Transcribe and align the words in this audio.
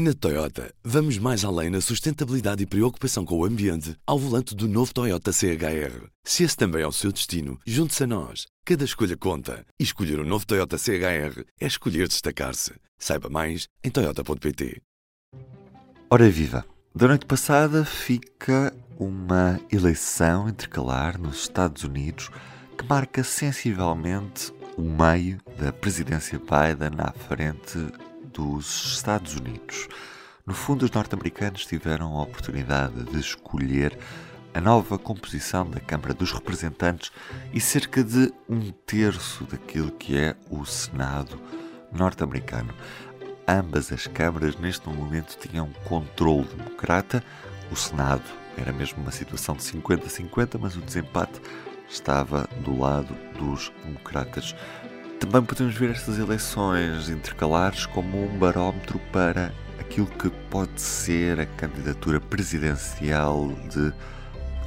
Na 0.00 0.14
Toyota, 0.14 0.72
vamos 0.84 1.18
mais 1.18 1.44
além 1.44 1.70
na 1.70 1.80
sustentabilidade 1.80 2.62
e 2.62 2.66
preocupação 2.66 3.24
com 3.24 3.36
o 3.36 3.44
ambiente 3.44 3.96
ao 4.06 4.16
volante 4.16 4.54
do 4.54 4.68
novo 4.68 4.94
Toyota 4.94 5.32
CHR. 5.32 6.06
Se 6.22 6.44
esse 6.44 6.56
também 6.56 6.82
é 6.82 6.86
o 6.86 6.92
seu 6.92 7.10
destino, 7.10 7.58
junte-se 7.66 8.04
a 8.04 8.06
nós. 8.06 8.46
Cada 8.64 8.84
escolha 8.84 9.16
conta. 9.16 9.66
E 9.76 9.82
escolher 9.82 10.20
o 10.20 10.22
um 10.22 10.24
novo 10.24 10.46
Toyota 10.46 10.78
CHR 10.78 11.42
é 11.60 11.66
escolher 11.66 12.06
destacar-se. 12.06 12.74
Saiba 12.96 13.28
mais 13.28 13.66
em 13.82 13.90
Toyota.pt. 13.90 14.80
Ora 16.08 16.30
viva! 16.30 16.64
Da 16.94 17.08
noite 17.08 17.26
passada 17.26 17.84
fica 17.84 18.72
uma 19.00 19.58
eleição 19.68 20.48
intercalar 20.48 21.20
nos 21.20 21.40
Estados 21.40 21.82
Unidos 21.82 22.30
que 22.78 22.86
marca 22.86 23.24
sensivelmente 23.24 24.52
o 24.76 24.82
meio 24.82 25.40
da 25.58 25.72
presidência 25.72 26.38
Biden 26.38 27.00
à 27.00 27.10
frente 27.10 28.07
dos 28.32 28.94
Estados 28.94 29.34
Unidos. 29.34 29.88
No 30.46 30.54
fundo, 30.54 30.84
os 30.84 30.90
norte-americanos 30.90 31.66
tiveram 31.66 32.16
a 32.16 32.22
oportunidade 32.22 33.04
de 33.04 33.18
escolher 33.18 33.98
a 34.54 34.60
nova 34.60 34.98
composição 34.98 35.68
da 35.68 35.78
Câmara 35.78 36.14
dos 36.14 36.32
Representantes 36.32 37.12
e 37.52 37.60
cerca 37.60 38.02
de 38.02 38.32
um 38.48 38.70
terço 38.86 39.44
daquilo 39.44 39.90
que 39.92 40.16
é 40.16 40.34
o 40.50 40.64
Senado 40.64 41.40
norte-americano. 41.92 42.74
Ambas 43.46 43.92
as 43.92 44.06
câmaras, 44.06 44.56
neste 44.56 44.88
momento, 44.88 45.36
tinham 45.38 45.70
controle 45.84 46.48
democrata. 46.56 47.22
O 47.70 47.76
Senado 47.76 48.24
era 48.56 48.72
mesmo 48.72 49.02
uma 49.02 49.12
situação 49.12 49.54
de 49.54 49.62
50-50, 49.62 50.58
mas 50.60 50.76
o 50.76 50.80
desempate 50.80 51.40
estava 51.88 52.48
do 52.64 52.78
lado 52.78 53.14
dos 53.38 53.72
democratas. 53.84 54.54
Também 55.20 55.44
podemos 55.44 55.74
ver 55.74 55.90
estas 55.90 56.18
eleições 56.18 57.08
intercalares 57.08 57.86
como 57.86 58.24
um 58.24 58.38
barómetro 58.38 59.00
para 59.12 59.52
aquilo 59.78 60.06
que 60.06 60.30
pode 60.48 60.80
ser 60.80 61.40
a 61.40 61.46
candidatura 61.46 62.20
presidencial 62.20 63.48
de 63.68 63.92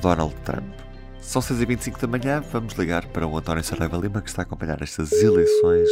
Donald 0.01 0.35
Trump. 0.43 0.73
São 1.21 1.41
6h25 1.41 2.01
da 2.01 2.07
manhã, 2.07 2.41
vamos 2.41 2.73
ligar 2.73 3.07
para 3.07 3.25
o 3.25 3.37
António 3.37 3.63
Saraiva 3.63 3.97
Lima, 3.97 4.21
que 4.21 4.29
está 4.29 4.41
a 4.41 4.43
acompanhar 4.43 4.81
estas 4.81 5.11
eleições 5.13 5.87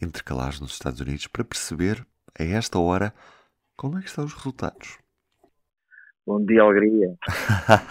intercalares 0.00 0.60
nos 0.60 0.72
Estados 0.72 1.00
Unidos, 1.00 1.26
para 1.26 1.44
perceber, 1.44 2.06
a 2.38 2.44
esta 2.44 2.78
hora, 2.78 3.14
como 3.76 3.98
é 3.98 4.02
que 4.02 4.08
estão 4.08 4.24
os 4.24 4.34
resultados. 4.34 4.98
Bom 6.26 6.44
dia, 6.44 6.60
alegria. 6.60 7.16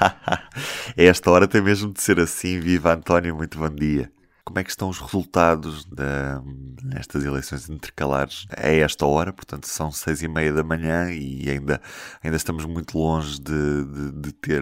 esta 0.96 1.32
hora 1.32 1.48
tem 1.48 1.62
mesmo 1.62 1.92
de 1.92 2.02
ser 2.02 2.20
assim. 2.20 2.60
Viva 2.60 2.94
António, 2.94 3.36
muito 3.36 3.58
bom 3.58 3.70
dia. 3.70 4.12
Como 4.46 4.60
é 4.60 4.64
que 4.64 4.70
estão 4.70 4.90
os 4.90 5.00
resultados 5.00 5.86
da, 5.86 6.40
nestas 6.84 7.26
eleições 7.26 7.68
intercalares 7.68 8.46
a 8.56 8.70
esta 8.70 9.04
hora? 9.06 9.34
Portanto, 9.34 9.66
são 9.66 9.92
seis 9.92 10.22
e 10.22 10.28
meia 10.28 10.54
da 10.54 10.64
manhã 10.64 11.12
e 11.12 11.50
ainda, 11.50 11.82
ainda 12.24 12.38
estamos 12.38 12.64
muito 12.66 12.96
longe 12.96 13.42
de, 13.42 13.86
de, 13.86 14.12
de 14.22 14.34
ter 14.34 14.62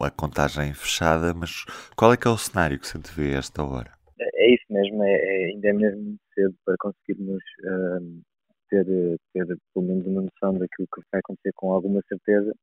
a 0.00 0.10
contagem 0.10 0.74
fechada, 0.74 1.32
mas 1.32 1.64
qual 1.96 2.12
é 2.12 2.16
que 2.16 2.28
é 2.28 2.30
o 2.30 2.36
cenário 2.36 2.78
que 2.78 2.86
se 2.86 2.98
antevê 2.98 3.34
a 3.34 3.38
esta 3.38 3.64
hora? 3.64 3.90
É 4.20 4.54
isso 4.54 4.66
mesmo, 4.68 5.02
é, 5.02 5.14
é 5.14 5.44
ainda 5.46 5.68
é 5.68 5.72
mesmo 5.72 6.16
cedo 6.34 6.54
para 6.66 6.76
conseguirmos 6.78 7.42
uh, 7.64 8.22
ter, 8.68 8.84
ter 9.32 9.46
pelo 9.72 9.86
menos 9.86 10.06
uma 10.06 10.22
noção 10.22 10.58
daquilo 10.58 10.88
que 10.94 11.02
vai 11.10 11.20
acontecer 11.20 11.52
com 11.54 11.72
alguma 11.72 12.02
certeza 12.06 12.54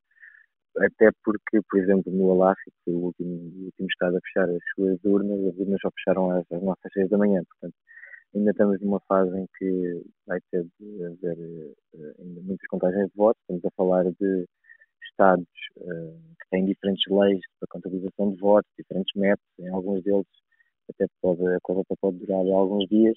até 0.78 1.10
porque, 1.24 1.60
por 1.68 1.80
exemplo, 1.80 2.12
no 2.12 2.30
Alasca, 2.30 2.70
que 2.84 2.90
o 2.90 2.98
último, 3.06 3.30
o 3.30 3.64
último 3.66 3.88
estado 3.88 4.16
a 4.16 4.20
fechar 4.20 4.48
as 4.48 4.62
suas 4.74 4.98
urnas, 5.04 5.38
as 5.46 5.58
urnas 5.58 5.80
só 5.82 5.90
fecharam 5.90 6.30
às, 6.30 6.44
às 6.52 6.62
nossas 6.62 6.92
seis 6.92 7.08
da 7.10 7.18
manhã, 7.18 7.42
portanto, 7.44 7.74
ainda 8.34 8.50
estamos 8.52 8.80
numa 8.80 9.00
fase 9.00 9.36
em 9.36 9.46
que 9.58 10.02
vai 10.26 10.38
ter 10.50 10.64
de 10.78 11.04
haver 11.04 11.36
uh, 11.94 12.14
ainda 12.20 12.40
muitas 12.42 12.66
contagens 12.68 13.08
de 13.08 13.16
votos, 13.16 13.40
estamos 13.42 13.64
a 13.64 13.70
falar 13.76 14.04
de 14.04 14.46
estados 15.10 15.46
uh, 15.78 16.20
que 16.40 16.50
têm 16.50 16.64
diferentes 16.64 17.04
leis 17.10 17.40
para 17.58 17.68
contabilização 17.68 18.32
de 18.32 18.40
votos, 18.40 18.70
diferentes 18.78 19.12
métodos, 19.16 19.58
em 19.58 19.68
alguns 19.68 20.02
deles 20.04 20.26
até 20.88 21.06
pode, 21.20 21.46
a 21.46 21.58
coisa 21.62 21.82
até 21.82 21.94
pode 22.00 22.18
durar 22.18 22.38
alguns 22.38 22.88
dias, 22.88 23.16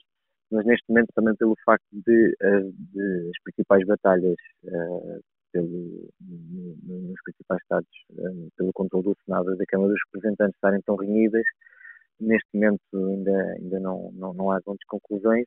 mas 0.51 0.65
neste 0.65 0.87
momento 0.89 1.09
também 1.15 1.35
pelo 1.35 1.55
facto 1.65 1.85
de, 1.91 2.35
uh, 2.41 2.71
de 2.93 3.29
as 3.29 3.43
principais 3.43 3.85
batalhas 3.85 4.35
pelo, 5.53 6.09
nos 6.19 7.21
principais 7.23 7.61
Estados, 7.61 7.89
eh, 8.17 8.49
pelo 8.57 8.73
controle 8.73 9.05
do 9.05 9.17
Senado 9.23 9.53
e 9.53 9.57
da 9.57 9.65
Câmara 9.65 9.91
dos 9.91 10.01
Representantes 10.07 10.55
estarem 10.55 10.81
tão 10.81 10.95
reunidas, 10.95 11.43
neste 12.19 12.49
momento 12.53 12.81
ainda, 12.93 13.55
ainda 13.59 13.79
não, 13.79 14.11
não, 14.13 14.33
não 14.33 14.51
há 14.51 14.59
grandes 14.59 14.85
conclusões, 14.87 15.45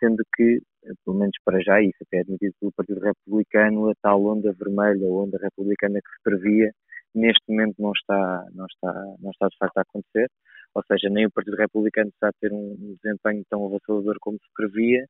sendo 0.00 0.22
que, 0.34 0.60
eh, 0.84 0.92
pelo 1.04 1.16
menos 1.16 1.36
para 1.44 1.60
já, 1.60 1.80
isso 1.80 1.96
até 2.02 2.18
é 2.18 2.20
admitido 2.20 2.54
pelo 2.60 2.72
Partido 2.72 3.00
Republicano, 3.00 3.90
a 3.90 3.94
tal 4.02 4.22
onda 4.24 4.52
vermelha, 4.52 5.06
a 5.06 5.12
onda 5.12 5.38
republicana 5.40 6.00
que 6.00 6.10
se 6.10 6.22
previa, 6.22 6.72
neste 7.14 7.42
momento 7.48 7.76
não 7.78 7.92
está, 7.92 8.46
não 8.52 8.66
está, 8.66 8.92
não 9.20 9.30
está 9.30 9.48
de 9.48 9.56
facto 9.58 9.78
a 9.78 9.82
acontecer, 9.82 10.28
ou 10.74 10.82
seja, 10.86 11.08
nem 11.08 11.26
o 11.26 11.30
Partido 11.30 11.56
Republicano 11.56 12.10
está 12.10 12.28
a 12.28 12.32
ter 12.40 12.52
um 12.52 12.96
desempenho 13.02 13.42
tão 13.48 13.64
avassalador 13.66 14.16
como 14.20 14.36
se 14.38 14.48
previa, 14.54 15.06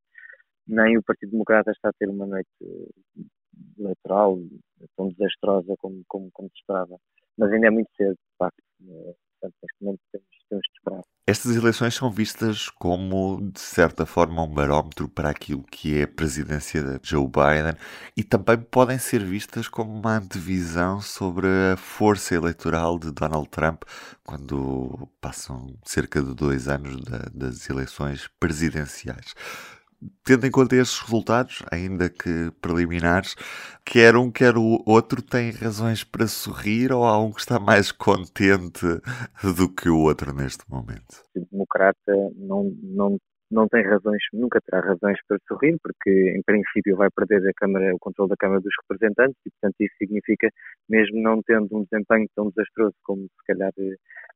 nem 0.69 0.99
o 0.99 1.03
Partido 1.03 1.31
Democrata 1.31 1.71
está 1.71 1.89
a 1.89 1.93
ter 1.99 2.09
uma 2.09 2.27
noite 2.27 2.49
eleitoral 3.79 4.39
tão 4.97 5.09
desastrosa 5.09 5.75
como, 5.79 6.03
como, 6.07 6.31
como 6.33 6.49
se 6.51 6.57
esperava. 6.57 6.99
Mas 7.37 7.53
ainda 7.53 7.67
é 7.67 7.71
muito 7.71 7.91
cedo, 7.97 8.15
de 8.15 8.37
facto. 8.39 8.63
Eh, 8.83 9.15
portanto, 9.41 9.55
neste 9.63 9.85
momento 9.85 10.01
temos, 10.13 10.27
temos 10.49 10.63
de 10.63 10.79
esperar. 10.79 11.03
Estas 11.29 11.57
eleições 11.57 11.95
são 11.95 12.09
vistas 12.09 12.69
como, 12.69 13.51
de 13.53 13.59
certa 13.59 14.07
forma, 14.07 14.45
um 14.45 14.55
barómetro 14.55 15.09
para 15.09 15.29
aquilo 15.29 15.65
que 15.65 15.99
é 15.99 16.05
a 16.05 16.09
presidência 16.09 16.81
de 16.83 17.01
Joe 17.03 17.27
Biden 17.27 17.77
e 18.17 18.23
também 18.23 18.59
podem 18.59 18.97
ser 18.97 19.25
vistas 19.25 19.67
como 19.67 19.93
uma 19.93 20.19
antevisão 20.19 21.01
sobre 21.01 21.49
a 21.73 21.77
força 21.77 22.37
eleitoral 22.37 22.97
de 22.97 23.11
Donald 23.11 23.49
Trump 23.49 23.83
quando 24.25 25.09
passam 25.21 25.67
cerca 25.85 26.23
de 26.23 26.33
dois 26.33 26.69
anos 26.69 27.03
da, 27.03 27.19
das 27.35 27.69
eleições 27.69 28.29
presidenciais 28.39 29.35
tendo 30.25 30.47
em 30.47 30.51
conta 30.51 30.77
estes 30.77 31.01
resultados, 31.01 31.63
ainda 31.71 32.09
que 32.09 32.51
preliminares, 32.61 33.35
quer 33.85 34.17
um, 34.17 34.31
quer 34.31 34.57
o 34.57 34.83
outro 34.87 35.23
tem 35.23 35.51
razões 35.51 36.05
para 36.05 36.27
sorrir 36.27 36.93
ou 36.93 37.05
há 37.05 37.19
um 37.19 37.33
que 37.33 37.41
está 37.41 37.59
mais 37.59 37.93
contente 37.93 38.87
do 39.43 39.69
que 39.69 39.89
o 39.89 39.99
outro 39.99 40.33
neste 40.35 40.69
momento? 40.71 41.23
O 41.35 41.47
democrata 41.51 42.13
não, 42.37 42.73
não, 42.83 43.19
não 43.51 43.69
tem 43.69 43.83
razões, 43.83 44.23
nunca 44.33 44.61
terá 44.61 44.81
razões 44.81 45.19
para 45.29 45.39
sorrir, 45.49 45.77
porque 45.83 46.11
em 46.37 46.43
princípio 46.43 46.97
vai 46.97 47.09
perder 47.11 47.49
a 47.49 47.53
Câmara, 47.55 47.95
o 47.95 47.99
controle 47.99 48.31
da 48.31 48.37
Câmara 48.37 48.61
dos 48.61 48.75
Representantes 48.83 49.37
e, 49.47 49.51
portanto, 49.51 49.77
isso 49.81 49.95
significa, 49.99 50.49
mesmo 50.89 51.23
não 51.23 51.41
tendo 51.43 51.69
um 51.73 51.85
desempenho 51.85 52.29
tão 52.35 52.49
desastroso 52.51 52.95
como 53.05 53.23
se 53.23 53.47
calhar 53.47 53.73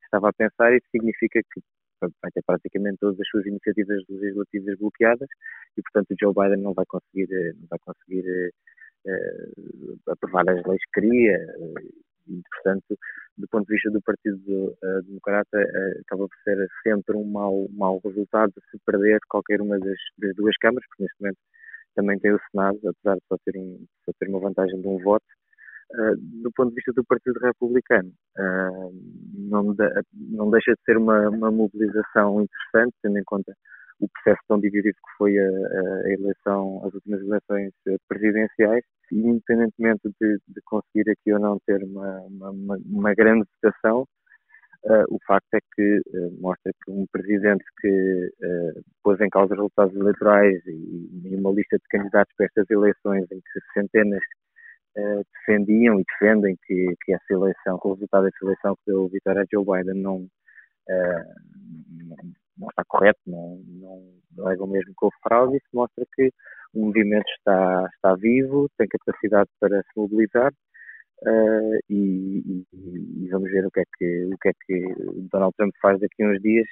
estava 0.05 0.29
a 0.29 0.33
pensar, 0.33 0.75
isso 0.75 0.87
significa 0.91 1.41
que 1.53 1.61
vai 2.01 2.31
ter 2.33 2.43
praticamente 2.45 2.99
todas 2.99 3.21
as 3.21 3.29
suas 3.29 3.47
iniciativas 3.47 4.03
legislativas 4.09 4.79
bloqueadas 4.79 5.29
e, 5.77 5.83
portanto, 5.83 6.11
o 6.11 6.17
Joe 6.21 6.35
Biden 6.35 6.63
não 6.63 6.75
vai 6.75 6.85
conseguir, 6.87 7.33
eh, 7.33 7.53
não 7.55 7.67
vai 7.69 7.79
conseguir 7.81 8.53
uh, 9.07 10.11
aprovar 10.13 10.49
as 10.49 10.65
leis 10.67 10.81
que 10.87 11.01
queria 11.01 11.39
e, 12.29 12.43
portanto, 12.51 12.99
do 13.39 13.49
ponto 13.49 13.67
de 13.67 13.75
vista 13.75 13.91
do 13.91 14.03
Partido 14.03 14.77
Democrata, 15.07 15.59
acaba 16.01 16.29
por 16.29 16.37
ser 16.45 16.69
sempre 16.83 17.17
um 17.17 17.25
mau, 17.25 17.67
mau 17.71 18.01
resultado 18.05 18.53
se 18.71 18.79
perder 18.85 19.19
qualquer 19.29 19.61
uma 19.61 19.79
das, 19.79 19.99
das 20.19 20.35
duas 20.37 20.57
câmaras, 20.59 20.87
porque 20.89 21.05
neste 21.05 21.21
momento 21.21 21.39
também 21.95 22.19
tem 22.19 22.33
o 22.33 22.41
Senado, 22.51 22.79
apesar 22.89 23.17
de 23.17 23.23
só 23.29 23.37
ter, 23.45 23.59
um, 23.59 23.85
só 24.05 24.13
ter 24.19 24.29
uma 24.29 24.41
vantagem 24.41 24.81
de 24.81 24.87
um 24.87 24.99
voto, 24.99 25.25
Uh, 25.93 26.15
do 26.43 26.53
ponto 26.53 26.69
de 26.69 26.77
vista 26.77 26.93
do 26.93 27.05
Partido 27.05 27.37
Republicano, 27.41 28.13
uh, 28.39 28.93
não, 29.35 29.75
de, 29.75 29.85
não, 30.15 30.49
deixa 30.49 30.73
de 30.73 30.81
ser 30.85 30.97
uma, 30.97 31.29
uma, 31.29 31.51
mobilização 31.51 32.41
interessante, 32.43 32.95
tendo 33.03 33.19
em 33.19 33.25
conta 33.25 33.53
o 33.99 34.09
processo 34.09 34.41
tão 34.47 34.61
dividido 34.61 34.95
que 34.95 35.17
foi 35.19 35.37
a, 35.37 35.43
a 35.43 36.13
eleição, 36.13 36.81
as 36.87 36.95
últimas 36.95 37.21
eleições 37.23 37.73
presidenciais, 38.09 38.85
e 39.11 39.19
independentemente 39.19 40.09
de, 40.21 40.39
de 40.47 40.61
conseguir 40.65 41.11
aqui 41.11 41.33
ou 41.33 41.41
não 41.41 41.59
ter 41.67 41.83
uma, 41.83 42.21
uma, 42.21 42.79
uma 42.87 43.15
grande 43.15 43.45
votação, 43.61 44.03
uh, 44.85 45.05
o 45.09 45.19
facto 45.27 45.53
é 45.55 45.59
que 45.75 46.03
mostra 46.41 46.73
que 46.85 46.93
um 46.93 47.05
presidente 47.11 47.65
que 47.81 48.33
pôs 49.03 49.21
em 49.21 49.29
causa 49.29 49.55
os 49.55 49.59
resultados 49.59 49.97
eleitorais 49.97 50.65
e, 50.67 51.11
e 51.25 51.35
uma 51.35 51.51
lista 51.51 51.77
de 51.79 51.85
candidatos 51.91 52.33
para 52.37 52.47
estas 52.47 52.71
eleições 52.71 53.27
em 53.33 53.41
que 53.41 53.73
centenas 53.75 54.23
uh, 54.97 55.25
defendiam 55.35 56.01
e 56.01 56.05
defendem 56.05 56.57
que, 56.65 56.95
que 57.05 57.13
essa 57.13 57.33
eleição, 57.33 57.79
que 57.79 57.89
o 57.89 57.95
resultado 57.95 58.25
dessa 58.25 58.45
eleição 58.45 58.75
que 58.77 58.83
deu 58.87 59.09
vitória 59.09 59.43
a 59.43 59.47
Joe 59.51 59.65
Biden 59.65 60.03
não, 60.03 60.17
uh, 60.17 61.35
não, 62.59 62.69
está 62.69 62.85
correto, 62.87 63.21
não, 63.27 63.63
não 63.67 64.45
alegam 64.45 64.67
mesmo 64.67 64.93
que 64.99 65.05
houve 65.05 65.17
fraude, 65.23 65.57
isso 65.57 65.69
mostra 65.73 66.05
que 66.15 66.31
o 66.75 66.87
movimento 66.87 67.29
está, 67.39 67.89
está 67.95 68.15
vivo, 68.15 68.69
tem 68.79 68.87
capacidade 68.89 69.51
para 69.59 69.83
se 69.83 69.91
mobilizar 69.97 70.53
uh, 71.23 71.79
e, 71.89 72.65
e, 72.73 73.25
e, 73.25 73.29
vamos 73.31 73.51
ver 73.51 73.67
o 73.67 73.71
que, 73.71 73.81
é 73.81 73.85
que, 73.97 74.25
o 74.33 74.39
que 74.39 74.49
é 74.49 74.53
que 74.67 74.95
Donald 75.31 75.55
Trump 75.57 75.73
faz 75.81 76.01
daqui 76.01 76.23
a 76.23 76.29
uns 76.29 76.41
dias, 76.41 76.67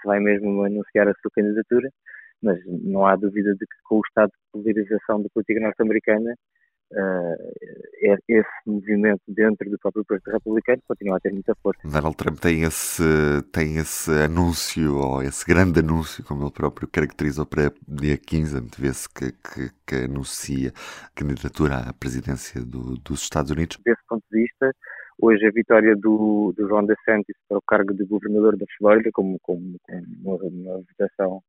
se 0.00 0.06
vai 0.06 0.20
mesmo 0.20 0.62
anunciar 0.62 1.08
a 1.08 1.14
sua 1.14 1.30
candidatura, 1.34 1.88
mas 2.42 2.58
não 2.66 3.04
há 3.06 3.16
dúvida 3.16 3.52
de 3.54 3.66
que 3.66 3.76
com 3.84 3.96
o 3.96 4.02
estado 4.06 4.30
de 4.30 4.38
polarização 4.52 5.22
da 5.22 5.28
política 5.30 5.60
norte-americana 5.60 6.34
uh, 6.92 8.18
esse 8.28 8.48
movimento 8.66 9.22
dentro 9.28 9.68
do 9.70 9.78
próprio 9.78 10.04
Partido 10.04 10.32
Republicano 10.32 10.82
continua 10.86 11.16
a 11.16 11.20
ter 11.20 11.32
muita 11.32 11.54
força. 11.56 11.80
Donald 11.84 12.16
Trump 12.16 12.38
tem 12.38 12.62
esse, 12.62 13.02
tem 13.52 13.76
esse 13.76 14.10
anúncio, 14.10 14.96
ou 14.96 15.22
esse 15.22 15.44
grande 15.46 15.80
anúncio, 15.80 16.24
como 16.24 16.46
ele 16.46 16.50
próprio 16.50 16.88
caracterizou 16.88 17.46
para 17.46 17.72
dia 17.86 18.16
15, 18.16 18.60
vê-se 18.78 19.08
que, 19.08 19.32
que, 19.32 19.70
que, 19.86 20.04
anuncia 20.04 20.72
a 21.04 21.10
candidatura 21.14 21.88
à 21.88 21.92
presidência 21.92 22.60
do, 22.64 22.96
dos 22.98 23.22
Estados 23.22 23.50
Unidos. 23.50 23.78
Desse 23.84 24.02
ponto 24.08 24.24
de 24.30 24.42
vista, 24.42 24.72
hoje 25.20 25.46
a 25.46 25.50
vitória 25.50 25.94
do, 25.96 26.54
do 26.56 26.68
Ron 26.68 26.86
DeSantis 26.86 27.36
para 27.48 27.58
o 27.58 27.62
cargo 27.62 27.92
de 27.94 28.04
governador 28.04 28.56
da 28.56 28.66
Flórida, 28.78 29.10
como, 29.12 29.38
como, 29.42 29.76
como 29.82 30.06
uma, 30.22 30.36
uma 30.36 30.82
votação 30.98 31.42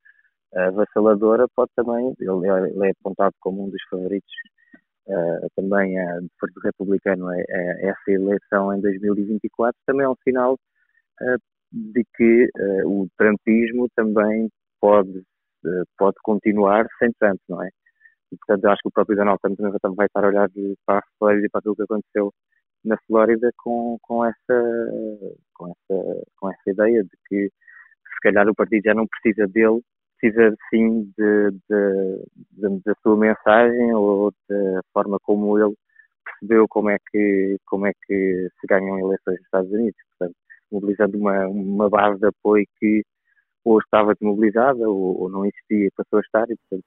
avassaladora, 0.56 1.48
pode 1.56 1.70
também, 1.76 2.12
ele 2.20 2.48
é, 2.48 2.70
ele 2.72 2.88
é 2.88 2.92
apontado 2.92 3.36
como 3.40 3.66
um 3.66 3.70
dos 3.70 3.82
favoritos 3.90 4.34
uh, 5.10 5.50
também 5.56 6.00
uh, 6.00 6.22
do 6.22 6.30
Partido 6.40 6.62
Republicano 6.64 7.32
é, 7.32 7.44
é, 7.50 7.90
essa 7.90 8.12
eleição 8.12 8.74
em 8.74 8.82
2024 8.82 9.76
também 9.86 10.06
é 10.06 10.10
um 10.10 10.16
sinal 10.24 10.54
uh, 10.54 11.38
de 11.72 12.04
que 12.16 12.50
o 12.86 13.08
trumpismo 13.16 13.88
também 13.96 14.50
pode, 14.82 15.22
pode 16.00 16.16
continuar 16.24 16.88
sem 16.98 17.12
Trump, 17.20 17.40
não 17.48 17.62
é? 17.62 17.70
E, 18.32 18.38
portanto, 18.38 18.66
acho 18.66 18.82
que 18.82 18.88
o 18.88 18.92
próprio 18.92 19.16
Donald 19.16 19.40
Trump 19.40 19.56
também 19.56 19.96
vai 19.96 20.08
estar 20.08 20.24
a 20.24 20.28
olhar 20.28 20.50
para 20.84 20.98
a 20.98 21.04
Flórida 21.20 21.46
e 21.46 21.50
para 21.50 21.62
tudo 21.62 21.74
o 21.74 21.76
que 21.76 21.84
aconteceu 21.84 22.34
na 22.84 22.98
Flórida 23.06 23.52
com, 23.58 24.00
com, 24.02 24.26
essa, 24.26 24.92
com, 25.54 25.68
essa, 25.68 26.24
com 26.38 26.50
essa 26.50 26.72
ideia 26.72 27.04
de 27.04 27.18
que 27.28 27.50
se 27.50 28.20
calhar 28.24 28.50
o 28.50 28.56
partido 28.56 28.82
já 28.86 28.96
não 28.96 29.06
precisa 29.06 29.48
dele 29.48 29.82
precisa 30.20 30.56
sim 30.70 31.12
de, 31.18 31.52
de, 31.70 32.24
de, 32.52 32.82
da 32.86 32.94
sua 33.02 33.18
mensagem 33.18 33.94
ou 33.94 34.32
da 34.48 34.82
forma 34.94 35.18
como 35.22 35.58
ele 35.58 35.74
percebeu 36.24 36.68
como 36.68 36.90
é 36.90 36.98
que 37.12 37.58
como 37.66 37.88
é 37.88 37.92
que 38.06 38.50
se 38.60 38.68
ganham 38.68 39.00
eleições 39.00 39.38
nos 39.38 39.46
Estados 39.46 39.72
Unidos, 39.72 40.00
portanto, 40.18 40.38
mobilizando 40.72 41.18
uma, 41.18 41.48
uma 41.48 41.90
base 41.90 42.20
de 42.20 42.28
apoio 42.28 42.66
que 42.80 43.04
ou 43.64 43.80
estava 43.80 44.14
desmobilizada 44.14 44.90
ou, 44.90 45.22
ou 45.22 45.30
não 45.30 45.46
existia 45.46 45.90
passou 45.96 46.20
a 46.20 46.22
estar 46.22 46.50
e 46.50 46.56
portanto 46.56 46.86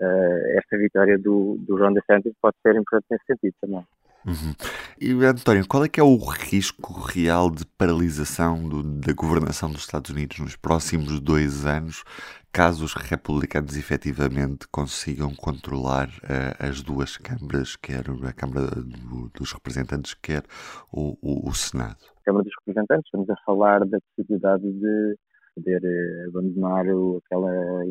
uh, 0.00 0.58
esta 0.58 0.78
vitória 0.78 1.18
do, 1.18 1.56
do 1.60 1.76
Ron 1.76 1.92
DeSantis 1.92 2.34
pode 2.40 2.56
ser 2.62 2.76
importante 2.76 3.06
nesse 3.10 3.24
sentido 3.26 3.54
também. 3.60 3.84
Uhum. 4.26 4.54
E 5.00 5.12
António, 5.24 5.66
qual 5.66 5.84
é 5.84 5.88
que 5.88 5.98
é 5.98 6.02
o 6.02 6.16
risco 6.16 6.92
real 6.92 7.50
de 7.50 7.64
paralisação 7.78 8.68
do, 8.68 8.82
da 8.82 9.12
governação 9.14 9.70
dos 9.70 9.80
Estados 9.80 10.10
Unidos 10.10 10.38
nos 10.40 10.56
próximos 10.56 11.20
dois 11.20 11.64
anos, 11.64 12.04
caso 12.52 12.84
os 12.84 12.94
republicanos 12.94 13.76
efetivamente 13.76 14.68
consigam 14.70 15.34
controlar 15.34 16.08
uh, 16.08 16.54
as 16.58 16.82
duas 16.82 17.16
câmaras, 17.16 17.76
quer 17.76 18.04
a 18.26 18.32
Câmara 18.32 18.66
do, 18.66 19.30
dos 19.30 19.52
Representantes, 19.52 20.12
quer 20.14 20.42
o, 20.92 21.16
o, 21.22 21.48
o, 21.48 21.54
Senado? 21.54 21.96
Câmara 22.24 22.44
dos 22.44 22.52
Representantes, 22.58 23.06
estamos 23.06 23.30
a 23.30 23.36
falar 23.46 23.80
da 23.86 23.98
possibilidade 24.00 24.70
de 24.70 25.16
poder 25.54 25.80
uh, 25.82 26.28
abandonar 26.28 26.84
aquela 27.24 27.84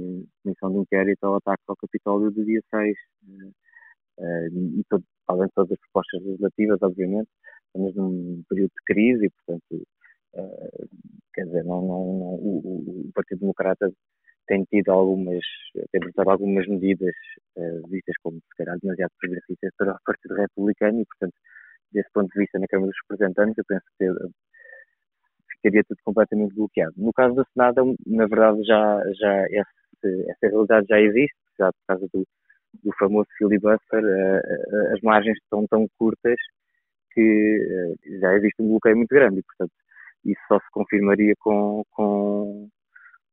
comissão 0.44 0.72
de 0.72 0.78
inquérito 0.78 1.24
ao 1.24 1.38
ataque 1.38 1.64
ao 1.68 1.76
Capitólio 1.76 2.30
do 2.30 2.46
dia 2.46 2.62
6. 2.70 2.96
Eh, 4.19 4.48
e 4.80 4.83
todo, 4.89 5.04
além 5.27 5.48
de 5.48 5.54
todas 5.54 5.71
as 5.71 5.80
propostas 5.80 6.21
legislativas, 6.24 6.80
obviamente, 6.81 7.30
estamos 7.68 7.95
num 7.95 8.44
período 8.50 8.71
de 8.71 8.83
crise 8.86 9.25
e, 9.25 9.30
portanto, 9.30 9.88
uh, 10.36 10.89
quer 11.33 11.45
dizer, 11.45 11.63
não, 11.63 11.81
não, 11.81 12.06
não 12.19 12.33
o, 12.36 13.06
o, 13.07 13.12
Partido 13.13 13.39
Democrata 13.42 13.92
tem 14.48 14.63
tido 14.66 14.92
algumas, 14.92 15.44
tem 15.92 16.01
adotado 16.04 16.31
algumas 16.31 16.68
medidas 16.68 17.16
uh, 17.57 17.88
vistas 17.89 18.16
como, 18.24 18.38
se 18.38 18.57
calhar, 18.57 18.77
demasiado 18.80 19.12
progressistas 19.19 19.71
para 19.77 19.94
o 19.94 20.00
Partido 20.06 20.36
Republicano 20.36 21.01
e, 21.01 21.06
portanto, 21.06 21.36
desse 21.92 22.10
ponto 22.13 22.31
de 22.33 22.39
vista, 22.39 22.60
na 22.60 22.68
Câmara 22.68 22.92
dos 22.92 23.00
Representantes, 23.10 23.57
eu 23.57 23.66
penso 23.66 23.86
que 23.98 24.06
ficaria 25.56 25.83
tudo 25.88 25.98
completamente 26.04 26.56
bloqueado. 26.56 26.94
No 26.98 27.13
caso 27.13 27.36
do 27.36 27.45
Senado, 27.54 27.95
na 28.06 28.27
verdade, 28.27 28.63
já, 28.63 29.01
já 29.19 29.45
esse, 29.45 30.31
essa 30.31 30.48
realidade 30.48 30.88
já 30.89 31.00
existe, 31.00 31.38
já 31.57 31.71
por 31.71 31.86
causa 31.88 32.07
do, 32.13 32.27
do 32.83 32.92
famoso 32.98 33.27
filibuster, 33.38 34.04
eh, 34.04 34.42
eh, 34.45 34.94
as 34.94 35.01
margens 35.01 35.38
estão 35.38 35.66
tão 35.68 35.88
curtas 35.98 36.38
que 37.13 37.95
eh, 38.01 38.19
já 38.19 38.36
existe 38.36 38.62
um 38.62 38.69
bloqueio 38.69 38.98
muito 38.98 39.10
grande 39.10 39.39
e, 39.39 39.44
portanto, 39.44 39.71
isso 40.25 40.42
só 40.48 40.60
se 40.60 40.71
confirmaria 40.71 41.33
com, 41.39 41.83
com, 41.92 42.69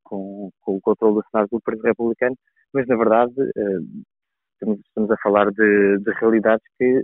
com, 0.05 0.50
com 0.61 0.77
o 0.77 0.81
controle 0.81 1.17
do 1.17 1.25
Senado 1.31 1.49
do 1.50 1.61
Partido 1.61 1.85
Republicano, 1.85 2.37
mas, 2.73 2.87
na 2.87 2.97
verdade, 2.97 3.35
estamos, 4.55 5.11
a 5.11 5.17
falar 5.23 5.50
de, 5.50 5.99
de 5.99 6.11
realidades 6.21 6.65
que 6.79 7.03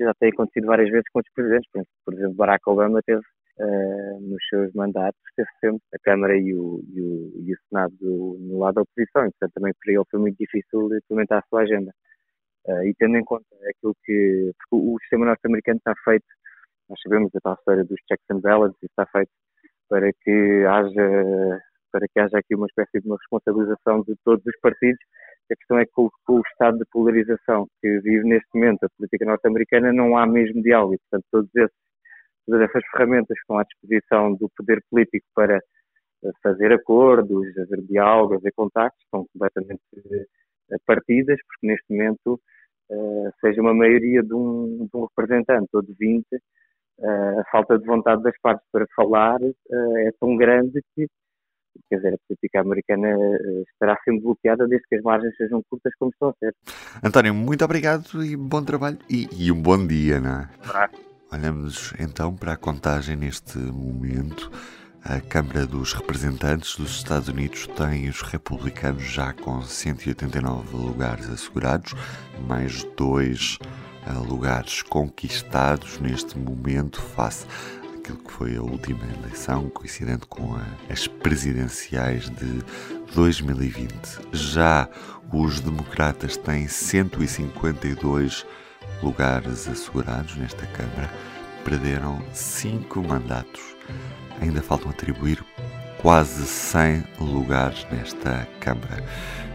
já 0.00 0.12
têm 0.14 0.30
acontecido 0.30 0.66
várias 0.66 0.90
vezes 0.90 1.08
com 1.12 1.20
outros 1.20 1.34
presidentes. 1.34 1.70
Por 2.04 2.14
exemplo, 2.14 2.34
Barack 2.34 2.62
Obama 2.68 3.00
teve 3.06 3.22
uh, 3.58 4.20
nos 4.20 4.42
seus 4.48 4.72
mandatos, 4.74 5.20
teve 5.36 5.48
sempre 5.60 5.82
a 5.94 5.98
Câmara 6.02 6.36
e 6.36 6.54
o, 6.54 6.82
e 6.92 7.00
o, 7.00 7.42
e 7.46 7.52
o 7.52 7.58
Senado 7.68 7.94
do, 8.00 8.36
no 8.40 8.58
lado 8.58 8.74
da 8.74 8.82
oposição, 8.82 9.26
e 9.26 9.30
portanto 9.30 9.52
também 9.54 9.72
para 9.82 9.92
ele 9.92 10.04
foi 10.10 10.20
muito 10.20 10.36
difícil 10.38 10.96
implementar 10.96 11.38
a 11.38 11.48
sua 11.48 11.62
agenda. 11.62 11.92
Uh, 12.66 12.84
e 12.84 12.94
tendo 12.98 13.16
em 13.16 13.24
conta 13.24 13.44
aquilo 13.68 13.94
que. 14.04 14.52
Porque 14.58 14.86
o, 14.86 14.98
sistema 15.00 15.26
norte-americano 15.26 15.78
está 15.78 15.94
feito, 16.04 16.24
nós 16.88 16.98
sabemos 17.02 17.30
a 17.34 17.40
tal 17.40 17.54
história 17.54 17.84
dos 17.84 18.00
checks 18.08 18.24
and 18.30 18.40
balances, 18.40 18.78
está 18.82 19.06
feito 19.06 19.30
para 19.88 20.10
que 20.22 20.64
haja 20.66 21.60
para 21.92 22.08
que 22.08 22.18
haja 22.18 22.38
aqui 22.38 22.56
uma 22.56 22.66
espécie 22.66 23.00
de 23.00 23.06
uma 23.06 23.16
responsabilização 23.16 24.02
de 24.02 24.16
todos 24.24 24.44
os 24.44 24.58
partidos. 24.60 24.98
A 25.52 25.54
questão 25.54 25.78
é 25.78 25.84
que 25.84 25.92
com, 25.92 26.10
o 26.28 26.40
estado 26.40 26.78
de 26.78 26.84
polarização 26.90 27.68
que 27.80 28.00
vive 28.00 28.26
neste 28.26 28.48
momento 28.52 28.84
a 28.84 28.88
política 28.96 29.24
norte-americana 29.26 29.92
não 29.92 30.16
há 30.16 30.26
mesmo 30.26 30.60
diálogo 30.62 30.96
portanto, 31.10 31.26
todos 31.30 31.50
esses 31.54 31.76
todas 32.46 32.68
essas 32.68 32.82
ferramentas 32.92 33.36
que 33.36 33.40
estão 33.40 33.58
à 33.58 33.64
disposição 33.64 34.34
do 34.34 34.48
poder 34.56 34.82
político 34.90 35.26
para 35.34 35.56
eh, 35.56 36.30
fazer 36.42 36.72
acordos, 36.72 37.46
haver 37.58 37.82
diálogos, 37.82 38.38
haver 38.38 38.52
contactos, 38.54 39.02
estão 39.04 39.26
completamente 39.32 39.82
eh, 40.70 40.76
partidas, 40.86 41.38
porque 41.46 41.66
neste 41.66 41.84
momento, 41.90 42.40
uh, 42.90 43.30
seja 43.40 43.60
uma 43.60 43.74
maioria 43.74 44.22
de 44.22 44.34
um, 44.34 44.88
de 44.90 44.96
um, 44.96 45.06
representante 45.06 45.68
ou 45.72 45.82
de 45.82 45.94
20, 45.98 46.24
uh, 46.32 47.40
a 47.40 47.44
falta 47.50 47.78
de 47.78 47.84
vontade 47.84 48.22
das 48.22 48.34
partes 48.40 48.66
para 48.72 48.86
falar 48.96 49.40
uh, 49.42 49.98
é 49.98 50.10
tão 50.18 50.36
grande 50.36 50.80
que, 50.94 51.06
quer 51.88 51.96
dizer, 51.96 52.14
a 52.14 52.18
política 52.26 52.60
americana 52.60 53.08
estará 53.72 53.98
sendo 54.04 54.22
bloqueada 54.22 54.66
desde 54.66 54.86
que 54.88 54.96
as 54.96 55.02
margens 55.02 55.36
sejam 55.36 55.62
curtas 55.68 55.92
como 55.98 56.10
estão 56.10 56.28
a 56.30 56.34
ser. 56.34 56.54
António, 57.04 57.34
muito 57.34 57.64
obrigado 57.64 58.24
e 58.24 58.36
bom 58.36 58.64
trabalho 58.64 58.98
e, 59.10 59.28
e 59.38 59.52
um 59.52 59.60
bom 59.60 59.86
dia, 59.86 60.20
não 60.20 60.40
é? 60.40 60.48
Claro. 60.62 61.13
Olhamos 61.34 61.92
então 61.98 62.32
para 62.32 62.52
a 62.52 62.56
contagem 62.56 63.16
neste 63.16 63.58
momento. 63.58 64.52
A 65.02 65.20
Câmara 65.20 65.66
dos 65.66 65.92
Representantes 65.92 66.76
dos 66.76 66.92
Estados 66.92 67.28
Unidos 67.28 67.66
tem 67.76 68.08
os 68.08 68.22
republicanos 68.22 69.02
já 69.02 69.32
com 69.32 69.60
189 69.60 70.76
lugares 70.76 71.28
assegurados, 71.28 71.92
mais 72.46 72.84
dois 72.96 73.58
eh, 74.06 74.12
lugares 74.12 74.82
conquistados 74.82 75.98
neste 75.98 76.38
momento 76.38 77.02
face 77.02 77.46
àquilo 77.98 78.18
que 78.18 78.30
foi 78.30 78.56
a 78.56 78.62
última 78.62 79.04
eleição, 79.04 79.68
coincidente 79.70 80.26
com 80.26 80.54
a, 80.54 80.64
as 80.88 81.08
presidenciais 81.08 82.30
de 82.30 82.62
2020. 83.12 83.92
Já 84.30 84.88
os 85.32 85.58
democratas 85.58 86.36
têm 86.36 86.68
152 86.68 88.04
lugares 88.04 88.63
assegurados 89.68 90.36
nesta 90.36 90.66
Câmara, 90.66 91.10
perderam 91.64 92.22
cinco 92.32 93.02
mandatos. 93.02 93.62
Ainda 94.40 94.62
faltam 94.62 94.90
atribuir 94.90 95.44
quase 96.04 96.46
100 96.46 97.04
lugares 97.18 97.86
nesta 97.90 98.46
Câmara. 98.60 99.02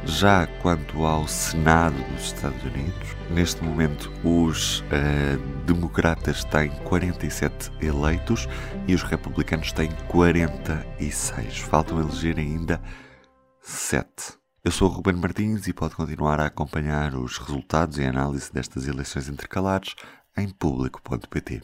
Já 0.05 0.47
quanto 0.61 1.05
ao 1.05 1.27
Senado 1.27 1.95
dos 2.13 2.25
Estados 2.25 2.63
Unidos, 2.63 3.15
neste 3.29 3.63
momento 3.63 4.11
os 4.23 4.79
uh, 4.79 5.37
democratas 5.65 6.43
têm 6.45 6.69
47 6.85 7.71
eleitos 7.81 8.47
e 8.87 8.95
os 8.95 9.03
republicanos 9.03 9.71
têm 9.71 9.91
46. 10.07 11.59
Faltam 11.59 11.99
eleger 11.99 12.39
ainda 12.39 12.81
7. 13.61 14.38
Eu 14.69 14.73
sou 14.73 14.87
o 14.87 14.91
Ruben 14.91 15.15
Martins 15.15 15.67
e 15.67 15.73
pode 15.73 15.95
continuar 15.95 16.39
a 16.39 16.45
acompanhar 16.45 17.15
os 17.15 17.39
resultados 17.39 17.97
e 17.97 18.03
análise 18.03 18.53
destas 18.53 18.87
eleições 18.87 19.27
intercalares 19.27 19.95
em 20.37 20.47
público.pt. 20.47 21.63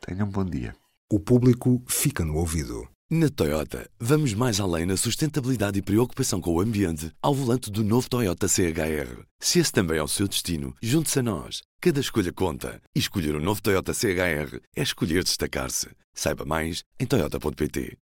Tenham 0.00 0.26
um 0.26 0.30
bom 0.30 0.42
dia. 0.42 0.74
O 1.10 1.20
público 1.20 1.82
fica 1.86 2.24
no 2.24 2.36
ouvido. 2.36 2.88
Na 3.10 3.28
Toyota, 3.28 3.86
vamos 4.00 4.32
mais 4.32 4.60
além 4.60 4.86
na 4.86 4.96
sustentabilidade 4.96 5.78
e 5.78 5.82
preocupação 5.82 6.40
com 6.40 6.54
o 6.54 6.60
ambiente 6.62 7.12
ao 7.20 7.34
volante 7.34 7.70
do 7.70 7.84
novo 7.84 8.08
Toyota 8.08 8.48
CHR. 8.48 9.26
Se 9.38 9.58
esse 9.58 9.70
também 9.70 9.98
é 9.98 10.02
o 10.02 10.08
seu 10.08 10.26
destino, 10.26 10.74
junte-se 10.82 11.18
a 11.18 11.22
nós. 11.22 11.60
Cada 11.82 12.00
escolha 12.00 12.32
conta. 12.32 12.80
E 12.96 12.98
escolher 12.98 13.34
o 13.34 13.40
um 13.40 13.44
novo 13.44 13.60
Toyota 13.60 13.92
CHR 13.92 14.58
é 14.74 14.82
escolher 14.82 15.22
destacar-se. 15.22 15.90
Saiba 16.14 16.46
mais 16.46 16.82
em 16.98 17.04
Toyota.pt. 17.04 17.98